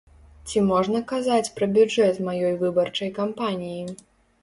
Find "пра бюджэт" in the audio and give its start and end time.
1.61-2.15